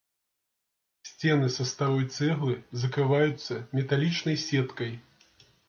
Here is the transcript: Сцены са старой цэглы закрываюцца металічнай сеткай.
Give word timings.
Сцены 1.09 1.49
са 1.57 1.65
старой 1.73 2.05
цэглы 2.15 2.55
закрываюцца 2.85 3.61
металічнай 3.81 4.43
сеткай. 4.49 4.91